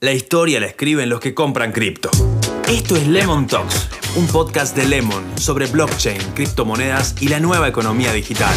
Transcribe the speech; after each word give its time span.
La 0.00 0.12
historia 0.12 0.60
la 0.60 0.66
escriben 0.66 1.08
los 1.08 1.18
que 1.18 1.34
compran 1.34 1.72
cripto. 1.72 2.08
Esto 2.68 2.94
es 2.94 3.08
Lemon 3.08 3.48
Talks, 3.48 3.88
un 4.14 4.28
podcast 4.28 4.76
de 4.76 4.86
Lemon 4.86 5.24
sobre 5.36 5.66
blockchain, 5.66 6.20
criptomonedas 6.34 7.20
y 7.20 7.26
la 7.26 7.40
nueva 7.40 7.66
economía 7.66 8.12
digital. 8.12 8.54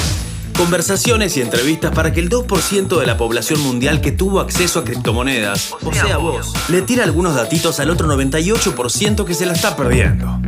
Conversaciones 0.55 1.35
y 1.37 1.41
entrevistas 1.41 1.95
para 1.95 2.13
que 2.13 2.19
el 2.19 2.29
2% 2.29 2.99
de 2.99 3.07
la 3.07 3.17
población 3.17 3.59
mundial 3.61 4.01
que 4.01 4.11
tuvo 4.11 4.39
acceso 4.39 4.81
a 4.81 4.83
criptomonedas, 4.83 5.73
o 5.83 5.91
sea 5.91 6.17
vos, 6.17 6.53
le 6.69 6.83
tire 6.83 7.01
algunos 7.01 7.33
datitos 7.33 7.79
al 7.79 7.89
otro 7.89 8.07
98% 8.07 9.25
que 9.25 9.33
se 9.33 9.47
la 9.47 9.53
está 9.53 9.75
perdiendo. 9.75 10.39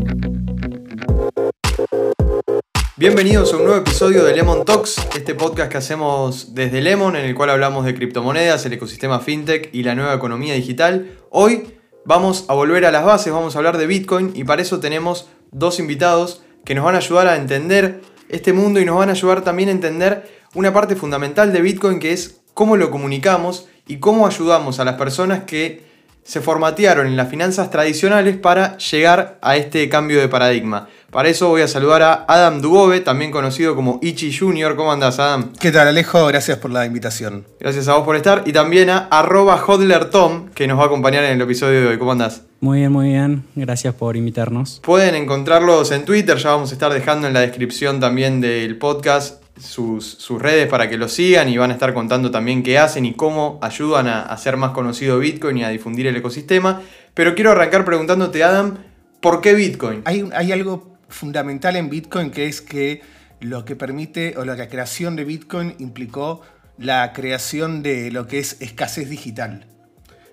Bienvenidos 3.03 3.51
a 3.51 3.57
un 3.57 3.65
nuevo 3.65 3.81
episodio 3.81 4.23
de 4.23 4.33
Lemon 4.33 4.63
Talks, 4.63 5.09
este 5.13 5.35
podcast 5.35 5.69
que 5.69 5.77
hacemos 5.77 6.55
desde 6.55 6.79
Lemon, 6.79 7.17
en 7.17 7.25
el 7.25 7.35
cual 7.35 7.49
hablamos 7.49 7.83
de 7.83 7.93
criptomonedas, 7.93 8.65
el 8.65 8.71
ecosistema 8.71 9.19
fintech 9.19 9.69
y 9.73 9.83
la 9.83 9.93
nueva 9.93 10.13
economía 10.13 10.53
digital. 10.53 11.11
Hoy 11.29 11.73
vamos 12.05 12.45
a 12.47 12.53
volver 12.53 12.85
a 12.85 12.91
las 12.91 13.03
bases, 13.03 13.33
vamos 13.33 13.55
a 13.55 13.59
hablar 13.59 13.77
de 13.77 13.87
Bitcoin 13.87 14.31
y 14.33 14.45
para 14.45 14.61
eso 14.61 14.79
tenemos 14.79 15.27
dos 15.51 15.81
invitados 15.81 16.43
que 16.63 16.75
nos 16.75 16.85
van 16.85 16.95
a 16.95 16.99
ayudar 16.99 17.27
a 17.27 17.35
entender 17.35 17.99
este 18.29 18.53
mundo 18.53 18.79
y 18.79 18.85
nos 18.85 18.97
van 18.97 19.09
a 19.09 19.11
ayudar 19.11 19.41
también 19.41 19.67
a 19.67 19.73
entender 19.73 20.31
una 20.55 20.71
parte 20.71 20.95
fundamental 20.95 21.51
de 21.51 21.59
Bitcoin 21.59 21.99
que 21.99 22.13
es 22.13 22.39
cómo 22.53 22.77
lo 22.77 22.89
comunicamos 22.89 23.67
y 23.85 23.97
cómo 23.97 24.25
ayudamos 24.27 24.79
a 24.79 24.85
las 24.85 24.95
personas 24.95 25.43
que 25.43 25.83
se 26.23 26.39
formatearon 26.39 27.07
en 27.07 27.17
las 27.17 27.29
finanzas 27.29 27.69
tradicionales 27.69 28.37
para 28.37 28.77
llegar 28.77 29.39
a 29.41 29.57
este 29.57 29.89
cambio 29.89 30.21
de 30.21 30.29
paradigma. 30.29 30.87
Para 31.13 31.29
eso 31.29 31.47
voy 31.49 31.61
a 31.61 31.67
saludar 31.67 32.01
a 32.01 32.25
Adam 32.27 32.59
Dubove, 32.59 32.99
también 32.99 33.29
conocido 33.29 33.75
como 33.75 33.99
Ichi 34.01 34.35
Junior. 34.35 34.75
¿Cómo 34.75 34.91
andás, 34.91 35.19
Adam? 35.19 35.53
¿Qué 35.59 35.71
tal, 35.71 35.87
Alejo? 35.87 36.25
Gracias 36.25 36.57
por 36.57 36.71
la 36.71 36.87
invitación. 36.87 37.45
Gracias 37.59 37.87
a 37.87 37.93
vos 37.93 38.03
por 38.03 38.15
estar. 38.15 38.41
Y 38.47 38.51
también 38.51 38.89
a 38.89 39.09
arroba 39.11 39.63
hodlertom, 39.63 40.49
que 40.55 40.65
nos 40.67 40.79
va 40.79 40.83
a 40.83 40.85
acompañar 40.87 41.23
en 41.23 41.33
el 41.33 41.41
episodio 41.41 41.81
de 41.81 41.87
hoy. 41.89 41.99
¿Cómo 41.99 42.13
andás? 42.13 42.41
Muy 42.61 42.79
bien, 42.79 42.91
muy 42.91 43.09
bien. 43.09 43.43
Gracias 43.53 43.93
por 43.93 44.17
invitarnos. 44.17 44.81
Pueden 44.83 45.13
encontrarlos 45.13 45.91
en 45.91 46.03
Twitter, 46.03 46.35
ya 46.37 46.49
vamos 46.49 46.71
a 46.71 46.73
estar 46.73 46.91
dejando 46.91 47.27
en 47.27 47.33
la 47.33 47.41
descripción 47.41 47.99
también 47.99 48.41
del 48.41 48.79
podcast 48.79 49.43
sus, 49.61 50.07
sus, 50.07 50.41
redes 50.41 50.67
para 50.67 50.89
que 50.89 50.97
lo 50.97 51.07
sigan 51.07 51.47
y 51.47 51.59
van 51.59 51.69
a 51.69 51.73
estar 51.75 51.93
contando 51.93 52.31
también 52.31 52.63
qué 52.63 52.79
hacen 52.79 53.05
y 53.05 53.13
cómo 53.13 53.59
ayudan 53.61 54.07
a 54.07 54.23
hacer 54.23 54.57
más 54.57 54.71
conocido 54.71 55.19
Bitcoin 55.19 55.59
y 55.59 55.63
a 55.63 55.69
difundir 55.69 56.07
el 56.07 56.15
ecosistema. 56.15 56.81
Pero 57.13 57.35
quiero 57.35 57.51
arrancar 57.51 57.85
preguntándote, 57.85 58.43
Adam, 58.43 58.79
¿por 59.21 59.41
qué 59.41 59.53
Bitcoin? 59.53 60.01
Hay, 60.05 60.27
hay 60.33 60.51
algo 60.51 60.92
fundamental 61.13 61.75
en 61.75 61.89
Bitcoin 61.89 62.31
que 62.31 62.47
es 62.47 62.61
que 62.61 63.01
lo 63.39 63.65
que 63.65 63.75
permite 63.75 64.37
o 64.37 64.45
la 64.45 64.55
creación 64.67 65.15
de 65.15 65.25
Bitcoin 65.25 65.75
implicó 65.79 66.41
la 66.77 67.13
creación 67.13 67.83
de 67.83 68.11
lo 68.11 68.27
que 68.27 68.39
es 68.39 68.57
escasez 68.61 69.09
digital. 69.09 69.67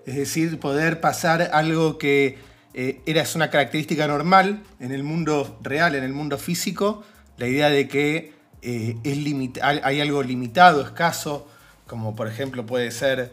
Es 0.07 0.17
decir, 0.17 0.59
poder 0.59 1.01
pasar 1.01 1.51
algo 1.53 1.99
que 1.99 2.39
eh, 2.73 3.01
era 3.05 3.25
una 3.35 3.51
característica 3.51 4.07
normal 4.07 4.63
en 4.79 4.93
el 4.93 5.03
mundo 5.03 5.59
real, 5.63 5.95
en 5.95 6.05
el 6.05 6.13
mundo 6.13 6.39
físico, 6.39 7.05
la 7.37 7.47
idea 7.47 7.69
de 7.69 7.89
que 7.89 8.33
eh, 8.63 8.97
es 9.05 9.63
hay 9.63 10.01
algo 10.01 10.23
limitado, 10.23 10.83
escaso, 10.83 11.49
como 11.87 12.15
por 12.15 12.29
ejemplo 12.29 12.65
puede 12.65 12.91
ser 12.91 13.33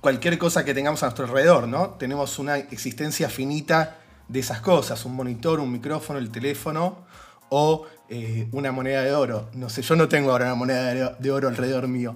cualquier 0.00 0.38
cosa 0.38 0.64
que 0.64 0.74
tengamos 0.74 1.02
a 1.02 1.06
nuestro 1.06 1.24
alrededor, 1.24 1.68
¿no? 1.68 1.90
Tenemos 1.90 2.38
una 2.38 2.58
existencia 2.58 3.28
finita 3.28 3.98
de 4.32 4.40
esas 4.40 4.60
cosas, 4.60 5.04
un 5.04 5.14
monitor, 5.14 5.60
un 5.60 5.70
micrófono, 5.70 6.18
el 6.18 6.30
teléfono 6.30 7.04
o 7.50 7.84
eh, 8.08 8.48
una 8.52 8.72
moneda 8.72 9.02
de 9.02 9.14
oro. 9.14 9.50
No 9.52 9.68
sé, 9.68 9.82
yo 9.82 9.94
no 9.94 10.08
tengo 10.08 10.32
ahora 10.32 10.46
una 10.46 10.54
moneda 10.54 11.16
de 11.18 11.30
oro 11.30 11.48
alrededor 11.48 11.86
mío. 11.86 12.14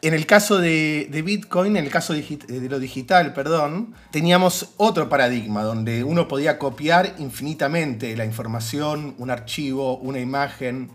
En 0.00 0.14
el 0.14 0.24
caso 0.24 0.58
de, 0.58 1.08
Bitcoin, 1.24 1.76
en 1.76 1.84
el 1.84 1.90
caso 1.90 2.14
de 2.14 2.68
lo 2.68 2.78
digital, 2.78 3.34
perdón, 3.34 3.94
teníamos 4.10 4.70
otro 4.78 5.10
paradigma 5.10 5.62
donde 5.62 6.04
uno 6.04 6.26
podía 6.26 6.58
copiar 6.58 7.14
infinitamente 7.18 8.16
la 8.16 8.24
información, 8.24 9.14
un 9.18 9.30
archivo, 9.30 9.98
una 9.98 10.20
imagen, 10.20 10.90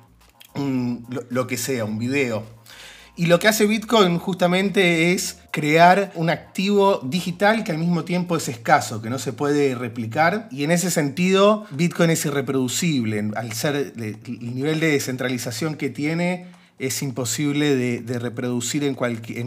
lo, 1.29 1.47
que 1.47 1.57
sea, 1.57 1.85
un 1.85 1.99
video. 1.99 2.43
Y 3.15 3.27
lo 3.27 3.37
que 3.37 3.47
hace 3.47 3.67
Bitcoin 3.67 4.17
justamente 4.17 5.13
es 5.13 5.37
crear 5.51 6.11
un 6.15 6.31
activo 6.31 6.99
digital 7.03 7.63
que 7.63 7.71
al 7.71 7.77
mismo 7.77 8.03
tiempo 8.05 8.35
es 8.35 8.49
escaso, 8.49 9.03
que 9.03 9.11
no 9.11 9.19
se 9.19 9.33
puede 9.33 9.75
replicar. 9.75 10.47
Y 10.51 10.63
en 10.63 10.71
ese 10.71 10.89
sentido, 10.89 11.67
Bitcoin 11.69 12.09
es 12.09 12.25
irreproducible. 12.25 13.31
Al 13.35 13.53
ser 13.53 13.93
el 13.95 14.55
nivel 14.55 14.79
de 14.79 14.93
descentralización 14.93 15.75
que 15.75 15.91
tiene, 15.91 16.47
es 16.79 17.03
imposible 17.03 17.75
de, 17.75 18.19
reproducir 18.19 18.83
en, 18.83 18.97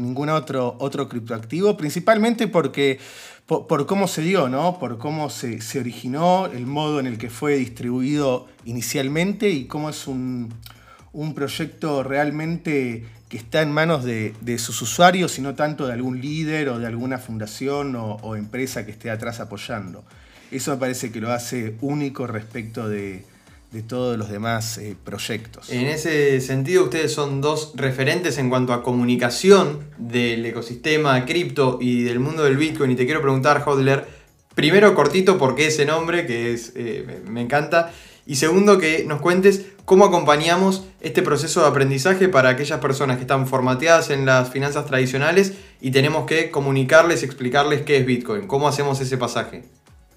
ningún 0.02 0.28
otro, 0.28 0.76
otro 0.78 1.08
criptoactivo, 1.08 1.76
principalmente 1.76 2.46
porque 2.46 3.00
por, 3.46 3.86
cómo 3.86 4.06
se 4.06 4.22
dio, 4.22 4.48
¿no? 4.48 4.78
por 4.78 4.98
cómo 4.98 5.28
se 5.28 5.58
originó, 5.78 6.46
el 6.46 6.66
modo 6.66 7.00
en 7.00 7.08
el 7.08 7.18
que 7.18 7.30
fue 7.30 7.56
distribuido 7.56 8.46
inicialmente 8.64 9.50
y 9.50 9.64
cómo 9.66 9.90
es 9.90 10.06
un, 10.06 10.54
un 11.16 11.34
proyecto 11.34 12.02
realmente 12.02 13.04
que 13.30 13.38
está 13.38 13.62
en 13.62 13.72
manos 13.72 14.04
de, 14.04 14.34
sus 14.58 14.80
usuarios 14.82 15.38
y 15.38 15.42
no 15.42 15.54
tanto 15.54 15.86
de 15.86 15.94
algún 15.94 16.20
líder 16.20 16.68
o 16.68 16.78
de 16.78 16.86
alguna 16.86 17.18
fundación 17.18 17.96
o, 17.96 18.36
empresa 18.36 18.84
que 18.84 18.92
esté 18.92 19.10
atrás 19.10 19.40
apoyando. 19.40 20.04
Eso 20.50 20.72
me 20.72 20.76
parece 20.76 21.10
que 21.10 21.20
lo 21.20 21.32
hace 21.32 21.74
único 21.80 22.26
respecto 22.26 22.88
de, 22.88 23.24
todos 23.88 24.16
los 24.16 24.30
demás 24.30 24.78
eh, 24.78 24.96
proyectos. 25.04 25.68
En 25.70 25.86
ese 25.86 26.40
sentido, 26.40 26.84
ustedes 26.84 27.12
son 27.12 27.42
dos 27.42 27.72
referentes 27.74 28.38
en 28.38 28.48
cuanto 28.48 28.72
a 28.72 28.82
comunicación 28.82 29.80
del 29.98 30.46
ecosistema 30.46 31.22
cripto 31.26 31.78
y 31.78 32.02
del 32.02 32.18
mundo 32.18 32.44
del 32.44 32.56
Bitcoin. 32.56 32.92
Y 32.92 32.96
te 32.96 33.04
quiero 33.04 33.20
preguntar, 33.20 33.62
Hodler, 33.66 34.06
primero 34.54 34.94
cortito, 34.94 35.36
¿por 35.36 35.54
qué 35.54 35.66
ese 35.66 35.84
nombre? 35.84 36.24
Que 36.24 36.54
es, 36.54 36.72
eh, 36.74 37.22
me 37.28 37.42
encanta. 37.42 37.92
Y 38.26 38.34
segundo, 38.36 38.78
que 38.78 39.04
nos 39.04 39.20
cuentes 39.20 39.66
cómo 39.84 40.04
acompañamos 40.04 40.84
este 41.00 41.22
proceso 41.22 41.62
de 41.62 41.68
aprendizaje 41.68 42.28
para 42.28 42.50
aquellas 42.50 42.80
personas 42.80 43.16
que 43.16 43.22
están 43.22 43.46
formateadas 43.46 44.10
en 44.10 44.26
las 44.26 44.50
finanzas 44.50 44.84
tradicionales 44.86 45.54
y 45.80 45.92
tenemos 45.92 46.26
que 46.26 46.50
comunicarles, 46.50 47.22
explicarles 47.22 47.82
qué 47.82 47.98
es 47.98 48.06
Bitcoin. 48.06 48.48
¿Cómo 48.48 48.66
hacemos 48.66 49.00
ese 49.00 49.16
pasaje? 49.16 49.62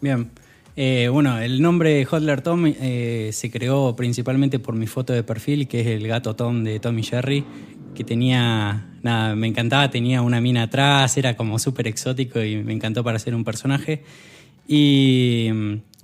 Bien. 0.02 0.32
Eh, 0.76 1.10
bueno, 1.12 1.40
el 1.40 1.62
nombre 1.62 2.08
Hodler 2.10 2.42
Tom 2.42 2.66
eh, 2.66 3.30
se 3.34 3.52
creó 3.52 3.96
principalmente 3.96 4.60
por 4.60 4.76
mi 4.76 4.88
foto 4.88 5.14
de 5.14 5.24
perfil, 5.24 5.68
que 5.68 5.82
es 5.82 5.88
el 5.88 6.08
gato 6.08 6.36
Tom 6.36 6.64
de 6.64 6.80
Tommy 6.80 7.04
Jerry, 7.04 7.44
que 7.94 8.04
tenía, 8.04 8.88
nada, 9.04 9.36
me 9.36 9.48
encantaba, 9.48 9.92
tenía 9.92 10.22
una 10.22 10.40
mina 10.42 10.64
atrás, 10.64 11.18
era 11.18 11.36
como 11.36 11.60
súper 11.60 11.88
exótico 11.88 12.42
y 12.42 12.64
me 12.64 12.74
encantó 12.74 13.04
para 13.04 13.20
ser 13.20 13.36
un 13.36 13.44
personaje. 13.44 14.04
Y 14.68 15.50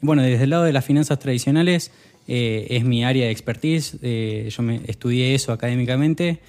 bueno, 0.06 0.22
desde 0.22 0.44
el 0.44 0.50
lado 0.50 0.64
de 0.64 0.74
las 0.74 0.86
finanzas 0.86 1.20
tradicionales 1.20 1.92
eh, 2.28 2.68
es 2.70 2.86
mi 2.86 3.04
área 3.04 3.26
de 3.26 3.32
expertise, 3.32 3.98
eh, 4.02 4.50
yo 4.50 4.64
me 4.64 4.82
estudié 4.88 5.36
eso 5.36 5.52
académicamente 5.52 6.40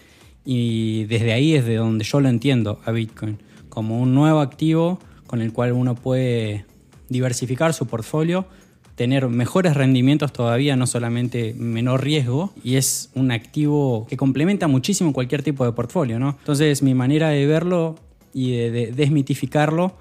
y 0.45 1.05
desde 1.05 1.33
ahí 1.33 1.55
es 1.55 1.67
de 1.67 1.77
donde 1.77 2.05
yo 2.05 2.21
lo 2.21 2.29
entiendo 2.29 2.81
a 2.85 2.93
Bitcoin, 2.93 3.39
como 3.69 4.01
un 4.01 4.15
nuevo 4.15 4.41
activo 4.41 4.99
con 5.27 5.43
el 5.43 5.53
cual 5.53 5.73
uno 5.73 5.95
puede 5.95 6.65
diversificar 7.09 7.75
su 7.75 7.87
portfolio, 7.87 8.47
tener 8.95 9.29
mejores 9.29 9.75
rendimientos 9.75 10.33
todavía, 10.33 10.77
no 10.77 10.87
solamente 10.87 11.55
menor 11.55 12.03
riesgo, 12.03 12.53
y 12.65 12.77
es 12.77 13.11
un 13.15 13.31
activo 13.31 14.07
que 14.09 14.17
complementa 14.17 14.69
muchísimo 14.69 15.13
cualquier 15.13 15.43
tipo 15.43 15.65
de 15.65 15.73
portfolio. 15.73 16.19
¿no? 16.19 16.37
Entonces 16.39 16.83
mi 16.83 16.95
manera 16.95 17.29
de 17.29 17.47
verlo 17.47 17.97
y 18.33 18.53
de 18.53 18.93
desmitificarlo 18.93 19.95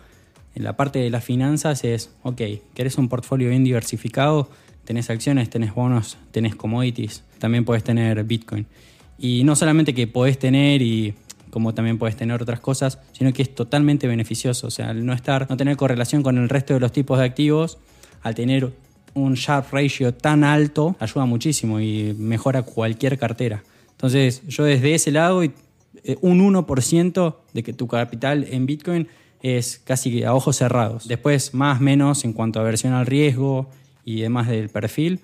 en 0.55 0.63
la 0.63 0.77
parte 0.77 0.99
de 0.99 1.09
las 1.09 1.23
finanzas 1.23 1.83
es, 1.83 2.11
ok, 2.23 2.41
¿querés 2.73 2.97
un 2.97 3.09
portfolio 3.09 3.49
bien 3.49 3.63
diversificado? 3.63 4.49
Tenés 4.85 5.09
acciones, 5.09 5.49
tenés 5.49 5.75
bonos, 5.75 6.17
tenés 6.31 6.55
commodities, 6.55 7.23
también 7.39 7.65
puedes 7.65 7.83
tener 7.83 8.23
Bitcoin. 8.23 8.65
Y 9.17 9.43
no 9.43 9.55
solamente 9.55 9.93
que 9.93 10.07
podés 10.07 10.39
tener 10.39 10.81
y 10.81 11.13
como 11.49 11.73
también 11.73 11.97
puedes 11.97 12.17
tener 12.17 12.41
otras 12.41 12.59
cosas, 12.59 12.99
sino 13.13 13.31
que 13.31 13.41
es 13.41 13.53
totalmente 13.53 14.07
beneficioso. 14.07 14.67
O 14.67 14.71
sea, 14.71 14.89
al 14.89 15.05
no 15.05 15.13
estar, 15.13 15.49
no 15.49 15.55
tener 15.55 15.77
correlación 15.77 16.21
con 16.21 16.37
el 16.37 16.49
resto 16.49 16.73
de 16.73 16.79
los 16.79 16.91
tipos 16.91 17.17
de 17.19 17.25
activos, 17.25 17.77
al 18.23 18.35
tener 18.35 18.73
un 19.13 19.35
Sharp 19.35 19.71
Ratio 19.71 20.13
tan 20.13 20.43
alto, 20.43 20.95
ayuda 20.99 21.25
muchísimo 21.25 21.79
y 21.79 22.13
mejora 22.17 22.63
cualquier 22.63 23.17
cartera. 23.17 23.63
Entonces, 23.91 24.45
yo 24.47 24.65
desde 24.65 24.93
ese 24.93 25.11
lado, 25.11 25.43
eh, 25.43 25.51
un 26.21 26.41
1% 26.41 27.35
de 27.53 27.63
que 27.63 27.71
tu 27.71 27.87
capital 27.87 28.45
en 28.49 28.65
Bitcoin 28.65 29.07
es 29.45 29.79
casi 29.83 30.23
a 30.23 30.33
ojos 30.33 30.57
cerrados. 30.57 31.07
Después, 31.07 31.53
más 31.53 31.79
menos 31.79 32.25
en 32.25 32.33
cuanto 32.33 32.59
a 32.59 32.63
versión 32.63 32.93
al 32.93 33.05
riesgo 33.05 33.67
y 34.03 34.21
demás 34.21 34.47
del 34.47 34.69
perfil, 34.69 35.19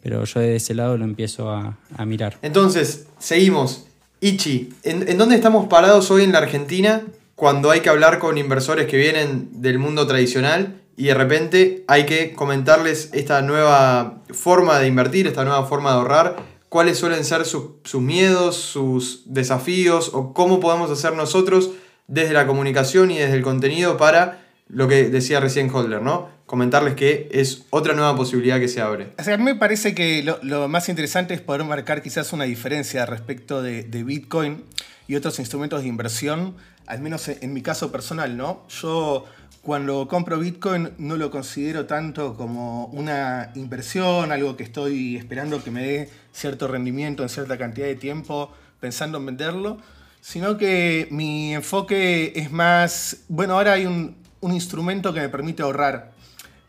pero 0.00 0.24
yo 0.24 0.38
de 0.38 0.56
ese 0.56 0.74
lado 0.74 0.96
lo 0.96 1.04
empiezo 1.04 1.50
a, 1.50 1.76
mirar. 2.06 2.38
Entonces, 2.42 3.06
seguimos. 3.18 3.86
Ichi, 4.20 4.72
¿en, 4.84 5.18
dónde 5.18 5.34
estamos 5.34 5.66
parados 5.66 6.10
hoy 6.12 6.22
en 6.22 6.30
la 6.30 6.38
Argentina 6.38 7.02
cuando 7.34 7.72
hay 7.72 7.80
que 7.80 7.88
hablar 7.88 8.20
con 8.20 8.38
inversores 8.38 8.86
que 8.86 8.96
vienen 8.96 9.48
del 9.60 9.80
mundo 9.80 10.06
tradicional 10.06 10.80
y 10.96 11.06
de 11.06 11.14
repente 11.14 11.84
hay 11.88 12.06
que 12.06 12.32
comentarles 12.32 13.10
esta 13.12 13.42
nueva 13.42 14.22
forma 14.30 14.78
de 14.78 14.86
invertir, 14.86 15.26
esta 15.26 15.44
nueva 15.44 15.66
forma 15.66 15.90
de 15.90 15.96
ahorrar? 15.96 16.36
¿Cuáles 16.68 16.98
suelen 16.98 17.24
ser 17.24 17.44
sus 17.44 17.94
miedos, 17.94 18.56
sus 18.56 19.22
desafíos 19.26 20.10
o 20.12 20.32
cómo 20.32 20.60
podemos 20.60 20.90
hacer 20.90 21.14
nosotros 21.14 21.70
desde 22.06 22.34
la 22.34 22.46
comunicación 22.46 23.10
y 23.10 23.18
desde 23.18 23.34
el 23.34 23.42
contenido 23.42 23.96
para 23.96 24.44
lo 24.68 24.88
que 24.88 25.08
decía 25.08 25.40
recién 25.40 25.70
Holder, 25.70 26.02
¿no? 26.02 26.28
Comentarles 26.46 26.94
que 26.94 27.28
es 27.32 27.64
otra 27.70 27.94
nueva 27.94 28.16
posibilidad 28.16 28.58
que 28.58 28.68
se 28.68 28.80
abre. 28.80 29.12
O 29.18 29.22
sea, 29.22 29.34
a 29.34 29.38
mí 29.38 29.44
me 29.44 29.54
parece 29.54 29.94
que 29.94 30.22
lo, 30.22 30.68
más 30.68 30.88
interesante 30.88 31.34
es 31.34 31.40
poder 31.40 31.64
marcar 31.64 32.02
quizás 32.02 32.32
una 32.32 32.44
diferencia 32.44 33.06
respecto 33.06 33.62
de, 33.62 33.82
Bitcoin 34.04 34.62
y 35.06 35.16
otros 35.16 35.38
instrumentos 35.38 35.82
de 35.82 35.88
inversión, 35.88 36.54
al 36.86 37.00
menos 37.00 37.28
en, 37.28 37.52
mi 37.52 37.62
caso 37.62 37.90
personal, 37.90 38.36
¿no? 38.36 38.66
Yo 38.68 39.24
cuando 39.62 40.06
compro 40.08 40.38
Bitcoin 40.38 40.90
no 40.98 41.16
lo 41.16 41.30
considero 41.30 41.86
tanto 41.86 42.36
como 42.36 42.86
una 42.86 43.50
inversión, 43.54 44.30
algo 44.30 44.56
que 44.56 44.62
estoy 44.62 45.16
esperando 45.16 45.64
que 45.64 45.70
me 45.70 45.82
dé 45.82 46.10
cierto 46.32 46.68
rendimiento 46.68 47.22
en 47.22 47.30
cierta 47.30 47.56
cantidad 47.56 47.86
de 47.86 47.94
tiempo 47.94 48.52
pensando 48.80 49.16
en 49.16 49.24
venderlo, 49.24 49.78
sino 50.24 50.56
que 50.56 51.06
mi 51.10 51.54
enfoque 51.54 52.32
es 52.34 52.50
más, 52.50 53.18
bueno, 53.28 53.56
ahora 53.56 53.74
hay 53.74 53.84
un, 53.84 54.16
un 54.40 54.54
instrumento 54.54 55.12
que 55.12 55.20
me 55.20 55.28
permite 55.28 55.62
ahorrar. 55.62 56.12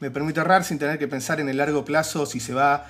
Me 0.02 0.12
permite 0.12 0.42
ahorrar 0.42 0.66
sin 0.66 0.78
tener 0.78 1.00
que 1.00 1.08
pensar 1.08 1.40
en 1.40 1.48
el 1.48 1.56
largo 1.56 1.86
plazo 1.86 2.26
si 2.26 2.42
se 2.42 2.54
va 2.54 2.86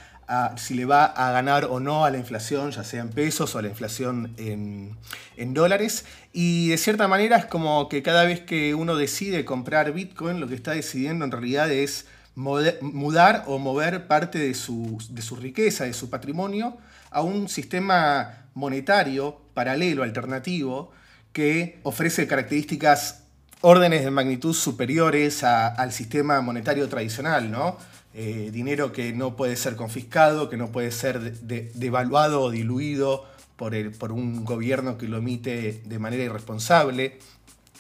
si 0.58 0.74
le 0.74 0.86
va 0.86 1.06
a 1.06 1.32
ganar 1.32 1.66
o 1.66 1.80
no 1.80 2.04
a 2.04 2.10
la 2.10 2.18
inflación, 2.18 2.72
ya 2.72 2.84
sea 2.84 3.02
en 3.02 3.10
pesos 3.10 3.54
o 3.54 3.60
a 3.60 3.62
la 3.62 3.68
inflación 3.68 4.34
en, 4.38 4.98
en, 5.38 5.54
dólares. 5.54 6.04
Y 6.34 6.70
de 6.70 6.80
cierta 6.80 7.08
manera 7.08 7.38
es 7.38 7.46
como 7.46 7.88
que 7.88 8.02
cada 8.02 8.24
vez 8.24 8.40
que 8.40 8.74
uno 8.74 8.96
decide 8.96 9.46
comprar 9.46 9.94
Bitcoin, 9.94 10.40
lo 10.40 10.48
que 10.48 10.56
está 10.56 10.72
decidiendo 10.72 11.26
en 11.26 11.32
realidad 11.32 11.72
es 11.72 12.08
mudar 12.34 13.44
o 13.46 13.60
mover 13.60 14.08
parte 14.08 14.40
de 14.40 14.56
su, 14.56 14.98
de 15.12 15.22
su 15.22 15.36
riqueza, 15.36 15.84
de 15.84 15.94
su 15.94 16.10
patrimonio, 16.10 16.76
a 17.12 17.22
un 17.22 17.50
sistema 17.50 18.48
monetario 18.56 19.45
paralelo, 19.56 20.04
alternativo, 20.04 20.92
que 21.34 21.80
ofrece 21.82 22.28
características 22.28 23.24
órdenes 23.62 24.04
de 24.04 24.12
magnitud 24.12 24.54
superiores 24.54 25.44
al 25.44 25.92
sistema 25.92 26.40
monetario 26.42 26.88
tradicional, 26.88 27.50
¿no? 27.50 27.78
Eh, 28.14 28.52
dinero 28.54 28.94
que 28.94 29.12
no 29.12 29.36
puede 29.36 29.56
ser 29.56 29.76
confiscado, 29.76 30.50
que 30.50 30.56
no 30.56 30.72
puede 30.72 30.92
ser 30.92 31.20
devaluado 31.20 32.44
o 32.44 32.52
diluido 32.52 33.26
por, 33.56 33.74
el, 33.76 33.92
por 33.92 34.12
un 34.12 34.46
gobierno 34.46 34.98
que 34.98 35.08
lo 35.08 35.18
emite 35.18 35.82
de 35.84 36.00
manera 36.00 36.24
irresponsable. 36.24 37.18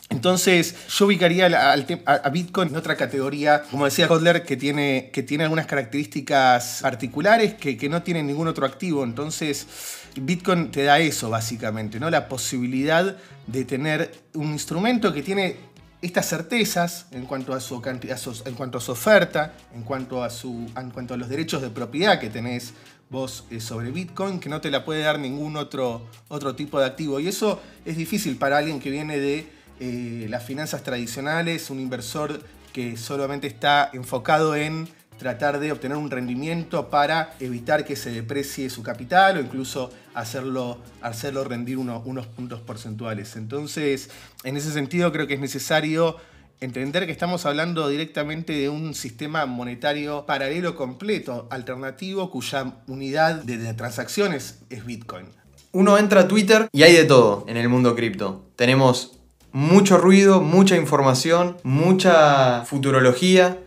Entonces, 0.10 0.75
yo 0.89 1.06
ubicaría 1.07 1.48
a, 1.48 2.30
Bitcoin 2.30 2.69
en 2.69 2.75
otra 2.75 2.95
categoría, 2.95 3.63
como 3.71 3.86
decía 3.86 4.07
Hodler, 4.07 4.44
que 4.44 4.56
tiene, 4.56 5.10
que 5.13 5.24
tiene 5.24 5.44
algunas 5.44 5.66
características 5.66 6.80
particulares 6.81 7.56
que, 7.56 7.78
que, 7.78 7.89
no 7.89 8.04
tiene 8.04 8.21
ningún 8.21 8.48
otro 8.48 8.66
activo. 8.66 9.04
Entonces, 9.04 9.68
Bitcoin 10.21 10.71
te 10.71 10.83
da 10.83 11.00
eso, 11.00 11.29
básicamente, 11.29 12.00
¿no? 12.00 12.09
La 12.09 12.27
posibilidad 12.27 13.17
de 13.47 13.65
tener 13.65 14.12
un 14.33 14.53
instrumento 14.53 15.13
que 15.13 15.21
tiene 15.21 15.57
estas 16.01 16.27
certezas 16.27 17.07
en 17.12 17.25
cuanto 17.25 17.53
a 17.53 17.59
su, 17.59 17.81
en 17.83 18.53
cuanto 18.53 18.77
a 18.77 18.81
su 18.81 18.91
oferta, 18.91 19.53
en 19.73 19.83
cuanto 19.83 20.23
a, 20.23 20.29
su, 20.29 20.69
en 20.77 20.91
cuanto 20.91 21.13
a 21.13 21.17
los 21.17 21.29
derechos 21.29 21.62
de 21.62 21.69
propiedad 21.69 22.19
que 22.19 22.29
tenés 22.29 22.73
vos 23.09 23.45
eh, 23.50 23.59
sobre 23.59 23.91
Bitcoin, 23.91 24.39
que 24.39 24.50
no 24.50 24.62
te 24.62 24.71
la 24.71 24.85
puede 24.85 25.01
dar 25.01 25.19
ningún 25.19 25.57
otro, 25.57 26.07
otro 26.27 26.56
tipo 26.56 26.79
de 26.79 26.85
activo. 26.85 27.19
Y 27.19 27.27
eso 27.27 27.61
es 27.85 27.97
difícil 27.97 28.38
para 28.38 28.57
alguien 28.57 28.79
que 28.79 28.89
viene 28.89 29.19
de 29.19 29.47
eh, 29.79 30.27
las 30.29 30.44
finanzas 30.44 30.83
tradicionales, 30.83 31.69
un 31.69 31.79
inversor 31.79 32.41
que 32.71 32.97
solamente 32.97 33.47
está 33.47 33.89
enfocado 33.94 34.56
en 34.56 34.88
tratar 35.17 35.59
de 35.59 35.71
obtener 35.71 35.97
un 35.97 36.12
rendimiento 36.12 36.89
para 36.89 37.33
evitar 37.39 37.85
que 37.85 37.95
se 37.95 38.12
deprecie 38.12 38.69
su 38.69 38.83
capital 38.83 39.38
o 39.38 39.41
incluso 39.41 39.91
hacerlo, 40.13 40.79
hacerlo 41.01 41.44
rendir 41.44 41.77
unos 41.77 42.27
puntos 42.27 42.59
porcentuales. 42.62 43.35
Entonces, 43.35 44.09
en 44.44 44.57
ese 44.57 44.71
sentido 44.71 45.12
creo 45.12 45.27
que 45.27 45.35
es 45.35 45.39
necesario 45.39 46.17
entender 46.59 47.06
que 47.06 47.12
estamos 47.12 47.45
hablando 47.45 47.88
directamente 47.89 48.53
de 48.53 48.69
un 48.69 48.94
sistema 48.94 49.45
monetario 49.45 50.25
paralelo 50.25 50.75
completo, 50.75 51.47
alternativo, 51.50 52.31
cuya 52.31 52.73
unidad 52.88 53.44
de, 53.44 53.73
transacciones 53.73 54.59
es 54.69 54.85
Bitcoin. 54.85 55.27
Uno 55.71 55.97
entra 55.97 56.21
a 56.21 56.27
Twitter 56.27 56.68
y 56.71 56.83
hay 56.83 56.94
de 56.94 57.03
todo 57.03 57.45
en 57.47 57.57
el 57.57 57.68
mundo 57.68 57.95
cripto. 57.95 58.45
Tenemos 58.56 59.19
mucho 59.51 59.97
ruido, 59.97 60.41
mucha 60.41 60.77
información, 60.77 61.57
mucha 61.63 62.63
futurología, 62.65 63.59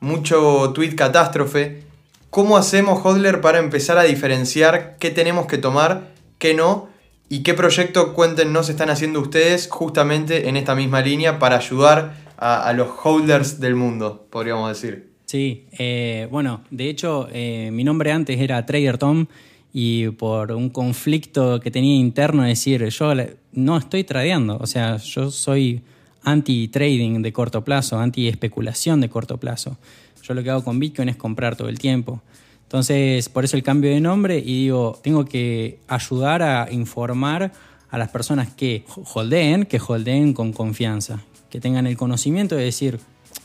mucho 0.00 0.72
tweet 0.74 0.96
catástrofe. 0.96 1.82
¿Cómo 2.30 2.56
hacemos, 2.56 3.04
Hodler, 3.04 3.40
para 3.40 3.58
empezar 3.58 3.98
a 3.98 4.04
diferenciar 4.04 4.96
qué 4.98 5.10
tenemos 5.10 5.46
que 5.46 5.58
tomar, 5.58 6.08
qué 6.38 6.54
no? 6.54 6.88
¿Y 7.28 7.42
qué 7.42 7.54
proyecto, 7.54 8.14
cuéntenos, 8.14 8.68
están 8.68 8.90
haciendo 8.90 9.20
ustedes 9.20 9.68
justamente 9.70 10.48
en 10.48 10.56
esta 10.56 10.74
misma 10.74 11.00
línea 11.00 11.38
para 11.38 11.58
ayudar 11.58 12.16
a, 12.36 12.72
los 12.72 12.88
holders 13.04 13.60
del 13.60 13.76
mundo, 13.76 14.26
podríamos 14.30 14.68
decir? 14.68 15.10
Sí, 15.26 15.66
eh, 15.78 16.26
bueno, 16.30 16.62
de 16.70 16.88
hecho, 16.88 17.28
eh, 17.32 17.70
mi 17.72 17.84
nombre 17.84 18.10
antes 18.10 18.40
era 18.40 18.66
Trader 18.66 18.98
Tom 18.98 19.26
y 19.72 20.08
por 20.08 20.50
un 20.50 20.70
conflicto 20.70 21.60
que 21.60 21.70
tenía 21.70 21.94
interno, 21.94 22.42
decir, 22.42 22.88
yo 22.88 23.12
no 23.52 23.76
estoy 23.76 24.02
tradeando, 24.02 24.58
o 24.60 24.66
sea, 24.66 24.96
yo 24.96 25.30
soy 25.30 25.82
anti-trading 26.24 27.22
de 27.22 27.32
corto 27.32 27.64
plazo, 27.64 27.98
anti-especulación 27.98 29.00
de 29.00 29.08
corto 29.08 29.38
plazo. 29.38 29.78
Yo 30.22 30.34
lo 30.34 30.42
que 30.42 30.50
hago 30.50 30.64
con 30.64 30.78
Bitcoin 30.78 31.08
es 31.08 31.16
comprar 31.16 31.56
todo 31.56 31.68
el 31.68 31.78
tiempo. 31.78 32.22
Entonces, 32.62 33.28
por 33.28 33.44
eso 33.44 33.56
el 33.56 33.62
cambio 33.62 33.90
de 33.90 34.00
nombre 34.00 34.38
y 34.38 34.62
digo, 34.64 34.98
tengo 35.02 35.24
que 35.24 35.80
ayudar 35.88 36.42
a 36.42 36.68
informar 36.70 37.52
a 37.90 37.98
las 37.98 38.10
personas 38.10 38.48
que 38.52 38.84
holdeen, 39.14 39.64
que 39.64 39.80
holdeen 39.84 40.32
con 40.32 40.52
confianza, 40.52 41.20
que 41.50 41.60
tengan 41.60 41.86
el 41.86 41.96
conocimiento 41.96 42.54
de 42.54 42.64
decir, 42.64 43.00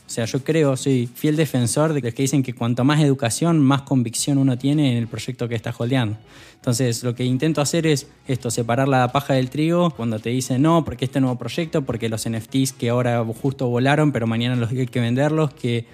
o 0.06 0.08
sea, 0.08 0.24
yo 0.24 0.44
creo, 0.44 0.76
soy 0.76 1.08
fiel 1.12 1.34
defensor 1.34 1.92
de 1.92 2.00
los 2.00 2.14
que 2.14 2.22
dicen 2.22 2.44
que 2.44 2.54
cuanto 2.54 2.84
más 2.84 3.00
educación, 3.00 3.58
más 3.58 3.82
convicción 3.82 4.38
uno 4.38 4.56
tiene 4.56 4.92
en 4.92 4.98
el 4.98 5.08
proyecto 5.08 5.48
que 5.48 5.56
está 5.56 5.74
holdeando. 5.76 6.16
Entonces, 6.54 7.02
lo 7.02 7.16
que 7.16 7.24
intento 7.24 7.60
hacer 7.60 7.86
es 7.88 8.06
esto, 8.28 8.50
separar 8.50 8.86
la 8.86 9.10
paja 9.10 9.34
del 9.34 9.50
trigo 9.50 9.90
cuando 9.90 10.20
te 10.20 10.30
dicen 10.30 10.62
no, 10.62 10.84
porque 10.84 11.06
este 11.06 11.20
nuevo 11.20 11.36
proyecto, 11.36 11.82
porque 11.82 12.08
los 12.08 12.28
NFTs 12.28 12.72
que 12.72 12.88
ahora 12.90 13.24
justo 13.42 13.66
volaron, 13.68 14.12
pero 14.12 14.28
mañana 14.28 14.54
los 14.54 14.70
hay 14.70 14.86
que 14.86 15.00
venderlos, 15.00 15.52
que 15.54 15.86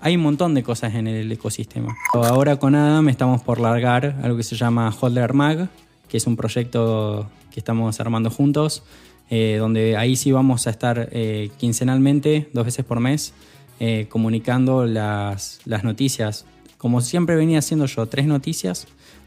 hay 0.00 0.14
un 0.14 0.22
montón 0.22 0.54
de 0.54 0.62
cosas 0.62 0.94
en 0.94 1.08
el 1.08 1.30
ecosistema. 1.32 1.96
Ahora 2.12 2.56
con 2.56 2.76
Adam 2.76 3.08
estamos 3.08 3.42
por 3.42 3.58
largar 3.58 4.16
algo 4.22 4.36
que 4.36 4.44
se 4.44 4.54
llama 4.54 4.94
Holder 5.00 5.32
Mag, 5.32 5.68
que 6.08 6.18
es 6.18 6.26
un 6.28 6.36
proyecto 6.36 7.28
que 7.50 7.58
estamos 7.58 7.98
armando 7.98 8.30
juntos, 8.30 8.84
eh, 9.28 9.56
donde 9.58 9.96
ahí 9.96 10.14
sí 10.14 10.30
vamos 10.30 10.68
a 10.68 10.70
estar 10.70 11.08
eh, 11.10 11.50
quincenalmente, 11.56 12.48
dos 12.52 12.64
veces 12.64 12.84
por 12.84 13.00
mes, 13.00 13.32
eh, 13.80 14.06
comunicando 14.08 14.86
las, 14.86 15.60
las 15.64 15.84
noticias. 15.84 16.46
Como 16.78 17.00
siempre 17.00 17.36
venía 17.36 17.58
haciendo 17.58 17.86
yo, 17.86 18.06
tres 18.06 18.26
noticias 18.26 18.86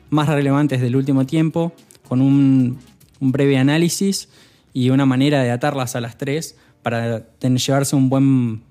más 0.10 0.28
relevantes 0.28 0.82
del 0.82 0.96
último 0.96 1.26
tiempo, 1.26 1.74
con 2.08 2.22
un, 2.22 2.80
un 3.20 3.32
breve 3.32 3.58
análisis 3.58 4.30
y 4.74 4.90
una 4.90 5.06
manera 5.06 5.44
de 5.44 5.52
atarlas 5.52 5.96
a 5.96 6.02
las 6.02 6.18
tres 6.18 6.56
para 6.82 7.24
llevarse 7.42 7.96
un 7.96 8.10
buen 8.10 8.62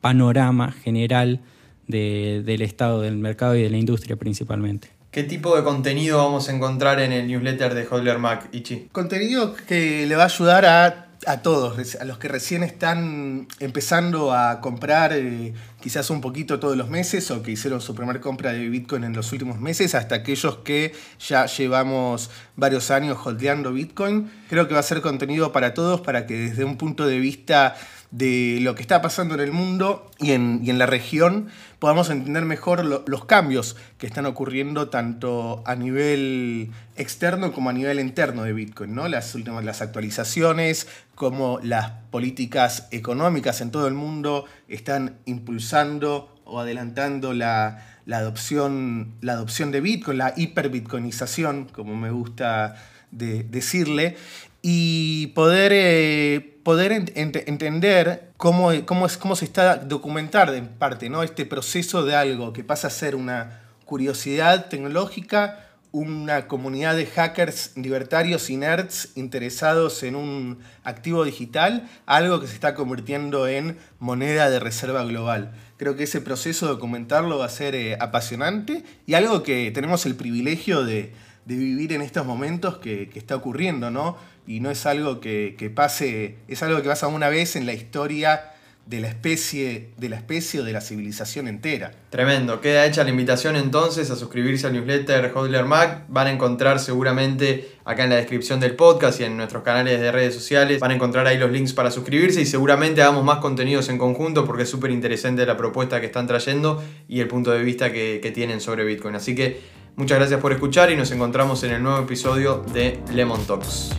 panorama 0.00 0.72
general 0.72 1.40
de, 1.86 2.42
del 2.44 2.62
estado 2.62 3.00
del 3.00 3.16
mercado 3.16 3.56
y 3.56 3.62
de 3.62 3.70
la 3.70 3.76
industria 3.76 4.16
principalmente. 4.16 4.88
¿Qué 5.10 5.24
tipo 5.24 5.56
de 5.56 5.64
contenido 5.64 6.18
vamos 6.18 6.48
a 6.48 6.54
encontrar 6.54 7.00
en 7.00 7.12
el 7.12 7.26
newsletter 7.26 7.74
de 7.74 7.86
Hodler 7.86 8.18
Mac, 8.18 8.48
Ichi? 8.52 8.88
Contenido 8.92 9.54
que 9.66 10.06
le 10.06 10.16
va 10.16 10.24
a 10.24 10.26
ayudar 10.26 10.66
a 10.66 11.07
a 11.26 11.42
todos, 11.42 11.96
a 11.96 12.04
los 12.04 12.18
que 12.18 12.28
recién 12.28 12.62
están 12.62 13.48
empezando 13.60 14.32
a 14.32 14.60
comprar 14.60 15.12
eh, 15.12 15.52
quizás 15.80 16.10
un 16.10 16.20
poquito 16.20 16.60
todos 16.60 16.76
los 16.76 16.88
meses 16.88 17.30
o 17.30 17.42
que 17.42 17.50
hicieron 17.50 17.80
su 17.80 17.94
primera 17.94 18.20
compra 18.20 18.52
de 18.52 18.68
Bitcoin 18.68 19.04
en 19.04 19.14
los 19.14 19.32
últimos 19.32 19.60
meses, 19.60 19.94
hasta 19.94 20.16
aquellos 20.16 20.58
que 20.58 20.94
ya 21.18 21.46
llevamos 21.46 22.30
varios 22.56 22.90
años 22.90 23.18
holdeando 23.24 23.72
Bitcoin. 23.72 24.30
Creo 24.48 24.68
que 24.68 24.74
va 24.74 24.80
a 24.80 24.84
ser 24.84 25.00
contenido 25.00 25.52
para 25.52 25.74
todos 25.74 26.00
para 26.00 26.26
que 26.26 26.34
desde 26.34 26.64
un 26.64 26.76
punto 26.76 27.06
de 27.06 27.18
vista 27.18 27.76
de 28.10 28.58
lo 28.62 28.74
que 28.74 28.82
está 28.82 29.02
pasando 29.02 29.34
en 29.34 29.40
el 29.40 29.52
mundo 29.52 30.10
y 30.18 30.32
en, 30.32 30.60
y 30.64 30.70
en 30.70 30.78
la 30.78 30.86
región, 30.86 31.48
podamos 31.78 32.08
entender 32.10 32.44
mejor 32.44 32.84
los 32.84 33.24
cambios 33.26 33.76
que 33.98 34.06
están 34.06 34.26
ocurriendo 34.26 34.88
tanto 34.88 35.62
a 35.66 35.74
nivel 35.74 36.70
externo 36.96 37.52
como 37.52 37.70
a 37.70 37.72
nivel 37.72 38.00
interno 38.00 38.44
de 38.44 38.52
Bitcoin, 38.52 38.94
¿no? 38.94 39.08
Las 39.08 39.34
últimas 39.34 39.64
las 39.64 39.82
actualizaciones, 39.82 40.88
como 41.14 41.60
las 41.62 41.90
políticas 42.10 42.88
económicas 42.90 43.60
en 43.60 43.70
todo 43.70 43.86
el 43.88 43.94
mundo 43.94 44.46
están 44.68 45.18
impulsando 45.26 46.34
o 46.44 46.60
adelantando 46.60 47.34
la, 47.34 47.84
adopción, 48.10 49.14
la 49.20 49.34
adopción 49.34 49.70
de 49.70 49.80
Bitcoin, 49.80 50.18
la 50.18 50.32
hiperbitcoinización, 50.36 51.66
como 51.66 51.94
me 51.94 52.10
gusta 52.10 52.74
decirle, 53.10 54.16
y 54.62 55.28
poder, 55.28 55.72
eh, 55.74 56.57
poder 56.68 56.92
entender 56.92 58.30
cómo, 58.36 58.70
cómo, 58.84 59.06
es, 59.06 59.16
cómo 59.16 59.36
se 59.36 59.46
está 59.46 59.76
documentar 59.76 60.54
en 60.54 60.68
parte 60.68 61.08
¿no? 61.08 61.22
este 61.22 61.46
proceso 61.46 62.04
de 62.04 62.14
algo 62.14 62.52
que 62.52 62.62
pasa 62.62 62.88
a 62.88 62.90
ser 62.90 63.16
una 63.16 63.62
curiosidad 63.86 64.68
tecnológica, 64.68 65.66
una 65.92 66.46
comunidad 66.46 66.94
de 66.94 67.06
hackers 67.06 67.72
libertarios 67.74 68.50
y 68.50 68.58
nerds 68.58 69.12
interesados 69.14 70.02
en 70.02 70.14
un 70.14 70.58
activo 70.84 71.24
digital, 71.24 71.88
algo 72.04 72.38
que 72.38 72.46
se 72.46 72.52
está 72.52 72.74
convirtiendo 72.74 73.48
en 73.48 73.78
moneda 73.98 74.50
de 74.50 74.60
reserva 74.60 75.04
global. 75.04 75.52
Creo 75.78 75.96
que 75.96 76.02
ese 76.02 76.20
proceso 76.20 76.66
de 76.66 76.72
documentarlo 76.72 77.38
va 77.38 77.46
a 77.46 77.48
ser 77.48 77.74
eh, 77.76 77.96
apasionante 77.98 78.84
y 79.06 79.14
algo 79.14 79.42
que 79.42 79.70
tenemos 79.70 80.04
el 80.04 80.16
privilegio 80.16 80.84
de, 80.84 81.14
vivir 81.46 81.94
en 81.94 82.02
estos 82.02 82.26
momentos 82.26 82.76
que, 82.76 83.10
está 83.14 83.34
ocurriendo, 83.34 83.90
¿no? 83.90 84.18
Y 84.48 84.60
no 84.60 84.70
es 84.70 84.86
algo 84.86 85.20
que, 85.20 85.54
que 85.58 85.68
pase, 85.68 86.36
es 86.48 86.62
algo 86.62 86.80
que 86.82 86.88
pasa 86.88 87.06
una 87.06 87.28
vez 87.28 87.54
en 87.54 87.66
la 87.66 87.74
historia 87.74 88.54
de 88.88 89.00
la 89.00 89.08
especie, 89.08 89.90
de 89.98 90.08
la 90.08 90.16
especie 90.16 90.60
o 90.60 90.64
de 90.64 90.72
la 90.72 90.80
civilización 90.80 91.46
entera. 91.46 91.92
Tremendo. 92.08 92.62
Queda 92.62 92.86
hecha 92.86 93.04
la 93.04 93.10
invitación 93.10 93.54
entonces 93.54 94.10
a 94.10 94.16
suscribirse 94.16 94.66
al 94.66 94.72
newsletter 94.72 95.30
Hodler 95.34 95.66
Mac. 95.66 96.04
Van 96.08 96.26
a 96.26 96.30
encontrar 96.30 96.80
seguramente 96.80 97.72
acá 97.84 98.04
en 98.04 98.10
la 98.10 98.16
descripción 98.16 98.60
del 98.60 98.76
podcast 98.76 99.20
y 99.20 99.24
en 99.24 99.36
nuestros 99.36 99.62
canales 99.62 100.00
de 100.00 100.10
redes 100.10 100.32
sociales. 100.32 100.80
Van 100.80 100.92
a 100.92 100.94
encontrar 100.94 101.26
ahí 101.26 101.36
los 101.36 101.50
links 101.50 101.74
para 101.74 101.90
suscribirse 101.90 102.40
y 102.40 102.46
seguramente 102.46 103.02
hagamos 103.02 103.24
más 103.24 103.40
contenidos 103.40 103.90
en 103.90 103.98
conjunto 103.98 104.46
porque 104.46 104.62
es 104.62 104.70
súper 104.70 104.90
interesante 104.90 105.44
la 105.44 105.58
propuesta 105.58 106.00
que 106.00 106.06
están 106.06 106.26
trayendo 106.26 106.82
y 107.06 107.20
el 107.20 107.28
punto 107.28 107.50
de 107.50 107.62
vista 107.62 107.92
que, 107.92 108.20
que 108.22 108.30
tienen 108.30 108.62
sobre 108.62 108.84
Bitcoin. 108.84 109.16
Así 109.16 109.34
que 109.34 109.60
muchas 109.96 110.16
gracias 110.16 110.40
por 110.40 110.52
escuchar 110.52 110.90
y 110.90 110.96
nos 110.96 111.10
encontramos 111.10 111.62
en 111.62 111.72
el 111.72 111.82
nuevo 111.82 111.98
episodio 111.98 112.64
de 112.72 112.98
Lemon 113.12 113.46
Talks. 113.46 113.90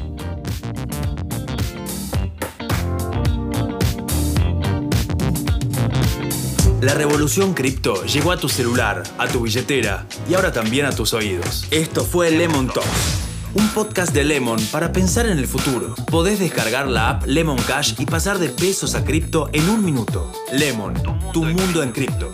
La 6.82 6.94
revolución 6.94 7.54
cripto 7.54 8.06
llegó 8.06 8.32
a 8.32 8.38
tu 8.38 8.48
celular, 8.48 9.04
a 9.18 9.28
tu 9.28 9.42
billetera 9.42 10.06
y 10.30 10.36
ahora 10.36 10.54
también 10.54 10.86
a 10.86 10.92
tus 10.92 11.14
oídos. 11.14 11.68
Esto 11.72 12.06
fue 12.06 12.32
Lemon 12.32 12.68
Talk, 12.68 12.86
un 13.54 13.68
podcast 13.70 14.14
de 14.14 14.24
Lemon 14.24 14.62
para 14.72 14.94
pensar 14.94 15.26
en 15.26 15.38
el 15.38 15.46
futuro. 15.46 15.94
Podés 16.10 16.40
descargar 16.40 16.88
la 16.88 17.10
app 17.10 17.26
Lemon 17.26 17.58
Cash 17.68 17.96
y 17.98 18.06
pasar 18.06 18.40
de 18.40 18.48
pesos 18.48 18.96
a 18.96 19.04
cripto 19.04 19.50
en 19.52 19.70
un 19.70 19.84
minuto. 19.84 20.32
Lemon, 20.54 20.94
tu 21.34 21.44
mundo 21.44 21.84
en 21.84 21.92
cripto. 21.92 22.32